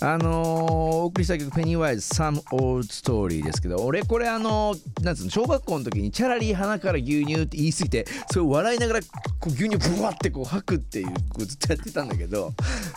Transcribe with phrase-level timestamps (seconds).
[0.00, 9.08] あのー、お送りした曲「ペニーワイズ Some Old Story」ですけど俺これあのー、なんつうの小学校の時にチャラリー鼻から牛乳って言い過ぎて それを笑いながらこ
[9.46, 12.52] う牛乳ブワってこう吐くっていうこうずっとやってたんだけど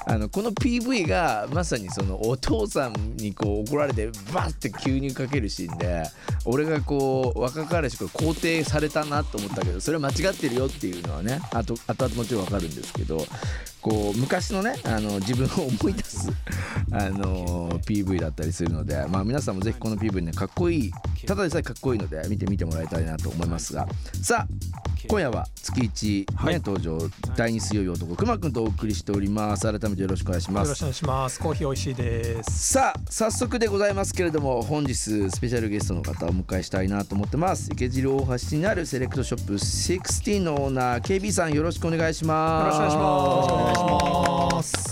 [0.05, 6.03] あのこの PV がまさにそのお父さんにこう怒られてバッて牛乳かけるシーンで
[6.45, 13.25] 俺がこう若かりしこ肯定されたなと思ったけどそれは間違ってるよっていうのはねあと後々もちろんわかるんですけど
[13.81, 16.29] こう昔のねあの自分を思い出す
[16.91, 20.91] あの PV だったりするので、まあ、皆さんもぜひこの PV ねかっこいい
[21.25, 23.87] ただでさえかっこいいので見てみてもらいたいなと思いますが。
[24.21, 26.97] さあ今夜は月1、ね、はい、登場
[27.35, 29.63] 第2水曜日男くまくんとお送りしております。
[29.63, 30.67] 改めてよろしくお願いします。
[30.67, 31.39] よろしくお願いします。
[31.39, 32.73] コーヒー美味しいです。
[32.73, 37.69] さあ早速でございますけれども本日スペシャルゲストの方をお迎えしたいなと思ってます。
[37.71, 42.77] 池尻大橋にあるセレクトショップ16のオーナー KB さんよろしくお願いします。
[42.77, 44.90] よろしくお願いします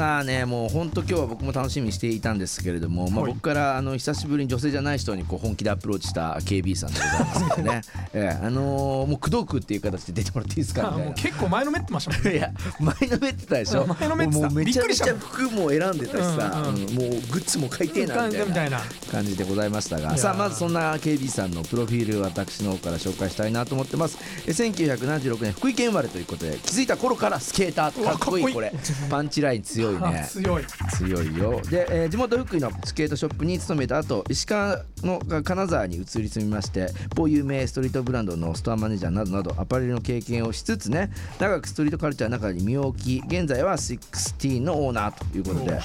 [0.00, 7.80] さあねもう本当今日は僕も楽しみにしていたんですけれども、まあ、僕からあの久しぶりに女性じゃない人にこう本気でアプローチした KB さんでございますけどね、
[8.14, 12.32] ええ、あのー、もう工藤君っていう形で出てもらっていいですかみたいな結構前のめってましたもんね。
[12.32, 13.86] いや前のめってたでしょ。
[14.00, 18.80] 前のめってもうめちゃめちゃ服も選んでたしさ、うんうん、もうグッズも買いてえなみたいな
[19.12, 20.16] 感じでございましたが。
[20.16, 24.16] さあまずそんな KB さんのプロフィール私の方から紹介したいなと思ってます。
[24.46, 28.54] 1976年福井県生まれということで気づいた頃からスケーターかっこいい。
[28.54, 28.72] これ
[29.10, 30.26] パンチライン強いね。
[30.30, 30.64] 強い。
[30.92, 31.60] 強いよ。
[31.70, 45.80] で、えー、地元福井のスケートショップに勤めた後石川の金沢に移り住みまして某有名ストリートブランドのストアマネージャーなどなどアパレルの経験をしつつね長くストリートカルチャーの中に身を置き現在は16のオーナーということで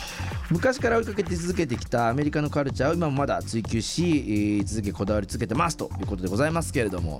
[0.49, 7.19] 昔から追いかけて続けてきたアメリカのカルチャーを今もまだ追求し続けこだわり続けてますということでございますけれども。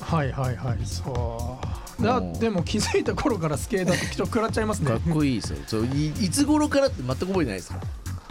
[0.00, 1.71] はいはいはいそう
[2.02, 4.90] だでも気づいた頃からスケーターと 人食らっちゃいますね。
[4.90, 5.58] かっこいいですよ。
[5.66, 7.80] そういいつ頃からって全く覚えてないですか？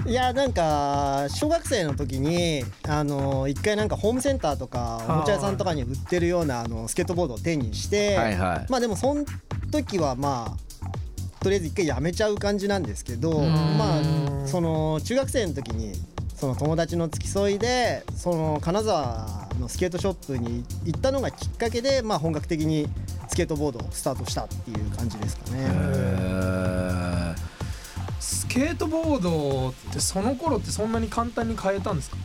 [0.07, 9.23] いやなんか小学生の時にあの一回なんかホームセンターとかおもちゃ屋さんとかに売ってるようなあのスケートボードを手にして、はいはい、まあでもその
[9.69, 15.93] 時はまあとりあえず一回やめちゃう感じなんですけどまあその中学生の時に
[16.35, 22.89] その友達の付き添いでその金沢のスケートショップに行ったのがきっかけで、まあ、本格的に
[23.29, 25.61] スケートボードをスタートしたっていう感じですかね。
[28.19, 32.17] スケートボードってその頃ってそんなに簡単に買えたんですか？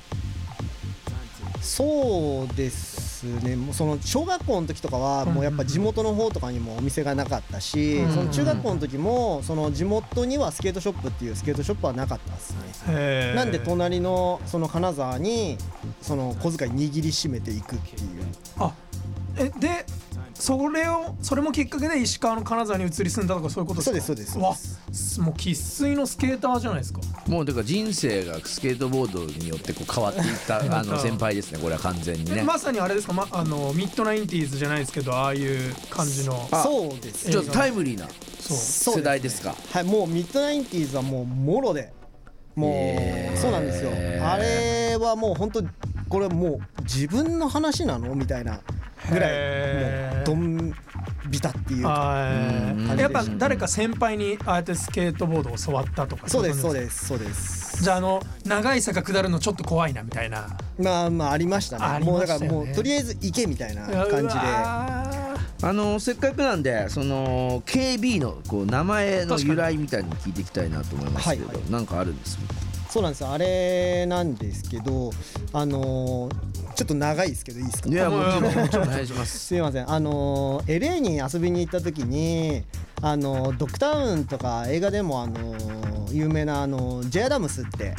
[1.62, 2.95] そうです
[3.26, 3.56] ね。
[3.56, 13.34] もうその小学校の時とかはもうやっぱ地元の方とかにもお店がなかったし、その中学校の時もその地元にはスケートショップっていうスケートショップはなかったですね。
[13.34, 15.58] なんで隣のその金沢に
[16.02, 18.24] その小遣い握りしめていくっていう。
[18.58, 18.72] あ
[19.38, 19.84] えで
[20.38, 24.06] それをそれもきっかけで石川の金沢に移り住んだとかそういうことですか？
[24.06, 24.54] そうですそうで
[24.94, 25.18] す。
[25.18, 27.00] わもう生粋のスケーターじゃないですか。
[27.26, 32.42] もうだから人生がスケートボードによってこう変わっていった あの先輩ですねこれは完全にね。
[32.42, 36.48] まさにあれですか、ま、あの Mid Nineties じゃないですけどああいう感じの。
[36.62, 38.08] そうですちょっとタイムリーな
[38.38, 41.92] 世代ですか、ね、はいもう Mid Nineties はもうもろで。
[42.54, 42.68] も
[43.34, 43.90] うそうなんですよ。
[44.22, 45.62] あれはもう本当
[46.08, 48.14] これもう自分の話なの？
[48.14, 48.60] みたいな
[49.10, 50.74] ぐらいもうドン
[51.28, 60.56] ビタっていうやっぱ誰か先輩にああやってスケートボードを教わったとかそうですそうですそうですじゃああの長い坂下るのちょっと怖いなみたいな。
[60.78, 62.04] まあまあありましたね。
[62.04, 64.40] もうだからもうとりあえず行けみたいな感じで。
[65.62, 72.38] あのせっかくなんでその KB のこう名前の由来みたいに聞いていきたいなと思いますけど、はい、なんかあるんです
[72.96, 75.10] そうなんですあれなんですけど
[75.52, 77.90] あのー、ちょっと長いですけどいいですか？
[77.90, 79.36] いやもちろんもちろんお願いします。
[79.48, 79.90] すいません。
[79.90, 82.62] あのー、LA に遊びに行った時に
[83.02, 85.36] あのドクタウンとか映画でもあの
[86.12, 87.94] 有名なあの J アダムスって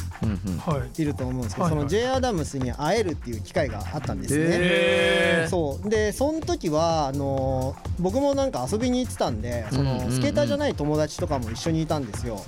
[0.96, 1.04] い。
[1.04, 5.46] ると思うんですけど、その J アダムスに会えるっていう機会があったんですね。
[5.48, 5.88] そう。
[5.88, 12.40] でその時はあの僕もなんか遊びに行ってたんでそのスケーターじゃない友達とかも一緒にいたんですよ。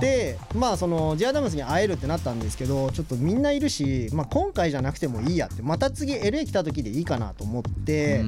[0.00, 8.22] でまあその J アダムスに会えるってなったんですけどちょっとみんないるし、まあ、今回じゃなくてもいいやってまた次 LA 来た時でいいかなと思って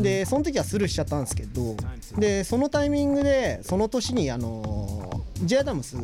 [0.00, 1.76] でその時はスルーしちゃったんですけど
[2.18, 5.96] でそのタイミングングでその年にあのジェアダムス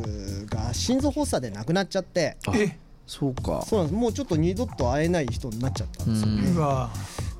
[0.45, 2.37] が心臓発作で亡くなっちゃって。
[2.55, 2.77] え？
[3.05, 3.63] そうか。
[3.65, 3.99] そうなんです。
[3.99, 6.87] もうちょっと二度と会えない人になっちゃったんですよね。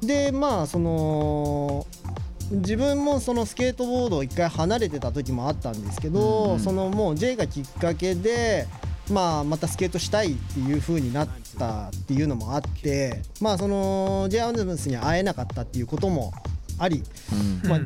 [0.02, 1.86] でまあその
[2.52, 8.68] 自分もそのスケートボードを一回離れてた時もあったんですけど、うん、そのもう J がきっかけで、
[9.12, 11.30] まあ、またスケートしたいっていう風になっ
[11.60, 16.32] たっていうのもあってまあその J アンダムスに会えなかったっていうことも
[16.78, 17.04] あり、
[17.68, 17.80] まあ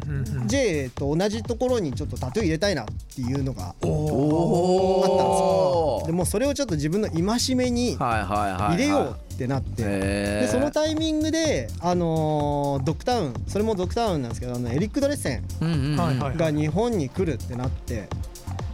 [0.46, 2.86] J と同じところにちょっとタトゥー入れたいなっ
[3.16, 6.04] ていうのがあったんですよ。
[6.06, 9.84] でもそれをちょっと自分の戒めに入れようってなって。
[9.84, 15.96] でそのタイミングであのドクタウンそれもドクタウンなんですけどあのエリック・ドレッセン
[16.38, 18.08] が日本に来るってなって。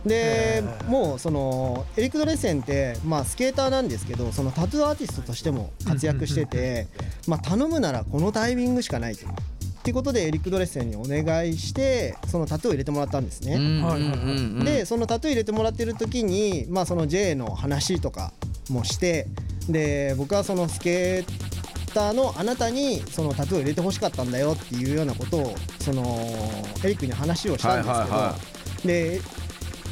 [0.05, 6.87] でもうそのエリック・ドレッセンって、まあ、スケーターなんですけどそのタトゥーアーティストとしても活躍してて、
[7.27, 9.27] まあ、頼むならこのタイミングしかないと。
[9.87, 13.57] っていうことでエリック・ドレッセンにお願いしてそのタトゥーを入れてもらったんですね。
[14.65, 18.33] でそのタトゥー入れてもらってる時に、まあ、その J の話とか
[18.69, 19.27] もして
[19.69, 26.01] で僕はそのスケーターのあなたにそのタトゥーを入れてほしかったんだよっていうようなことをその
[26.83, 28.01] エリックに話をしたんです
[28.81, 29.21] けど、で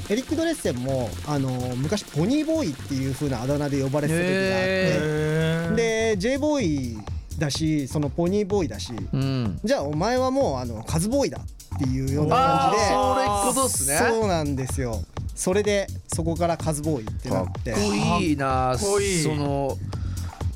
[0.10, 11.40] エリック・ドレッセンもあの昔ポニーボーイっていう風なあだ名で呼ばれてた時があってで J ボーイだしそのポニーボーイだし、うん、じゃあお前はもうあのカズボーイだ
[11.76, 12.86] っていうような感じで。
[12.88, 13.98] それことっすね。
[13.98, 15.04] そうなんですよ。
[15.36, 17.72] それでそこからカズボーイってなって。
[17.72, 18.78] かっこいいな。
[18.78, 18.88] そ
[19.36, 19.78] の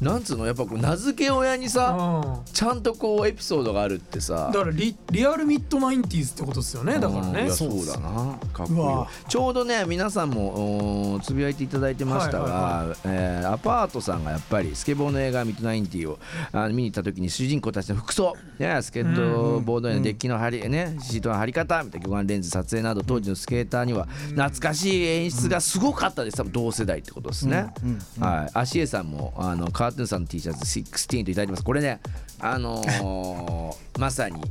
[0.02, 4.50] なんつうのやっぱこう名付け親にさ、ちゃんとこうエピソードがあるってさ。
[4.54, 7.50] だからリ real Mid Nineties ってことですよねだからね。
[7.50, 8.40] そうだな。
[8.54, 9.30] かっこいい。
[9.30, 16.20] ちょうどね皆さんもつぶやいていただいてましたが、はいはいはい、えー、アパートさんがやっぱりスケボーの映画 Mid Ninety を
[16.52, 26.38] あ見に行った時に主人公たちの服装、ね、スケートボードへのデッキの張り、ね、シートの張り方みたいな魚眼レンズ撮影など当時のスケーターには懐かしい演出がすごかったです。
[26.38, 27.74] 多分同世代ってことですね、
[28.20, 31.64] はい、足江さんもあのカートゥーンさんの T シャツ16といただいてます。
[31.64, 32.00] これね
[32.40, 34.42] あのー、 まさに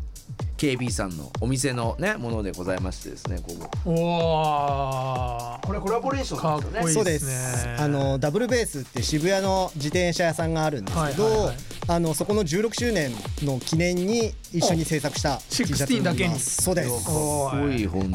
[0.56, 3.70] KB さんのお店のねものでございましてですねここ。
[3.87, 6.93] おこれコラボレーションですよね。
[6.93, 7.69] そうです。
[7.79, 11.56] あのダブルベースって渋谷の自転車屋さんがあるんですけど、はいはいはい、
[11.90, 13.11] あのそこの16周年
[13.43, 16.38] の記念に一緒に制作した Sixteen だけに。
[16.38, 16.90] そうです。
[17.06, 17.50] こ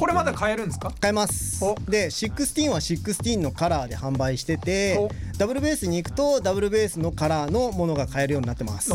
[0.06, 0.92] れまだ買えるんですか？
[1.02, 1.60] 買えます。
[1.90, 5.10] で Sixteen は Sixteen のカラーで販売してて
[5.40, 8.92] ダブルベースに行くとダブルベースのカラーのものが買えるようになってます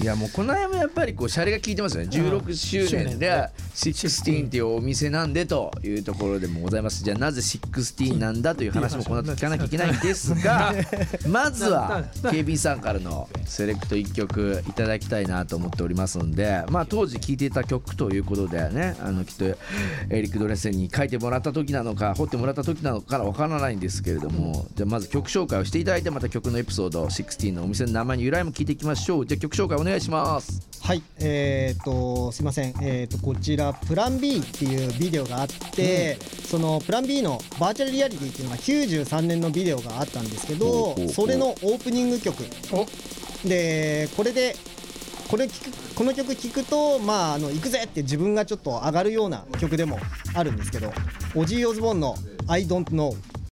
[0.00, 2.10] いやもうこの辺もやっぱりこうシャレが効いてますよね。
[2.10, 7.02] 16周年で16っていうお店なんでというところでもございます。
[7.02, 10.72] じゃあなぜ16なんだという話もこの後聞かなきゃいけないんですが
[11.28, 19.56] まずは KB さんからのセレクト1曲いただきたいなと思っておりますんでまあ当時聴いていた曲ということでねあのきっとエ
[20.22, 29.26] リック・ドレッセンに書いてもらった時なのか掘ってもらった時なのかわからないんですけれどもじゃあまず曲紹介をしていただいてまた曲のエピソード16のお店の名前の由来も聞いていきましょう。
[29.26, 30.68] じゃあ曲紹介お願いします。
[30.80, 32.74] はいえー、っとすいません。
[32.80, 42.44] えー、っとこちらプラン B っていうビデオがあって、うん、そのプラン B のバーチャルリアリティっていうのが93年のビデオがあったんですけどそれのオープニング曲。
[43.44, 44.56] でこれで
[45.28, 49.98] これ聞くこの曲聴くとまああの行くぜって自分がちょっと上がるような曲でも
[50.34, 50.92] あるんですけど
[51.34, 52.14] オジー・オズボーンの
[52.48, 53.14] 「I don't know」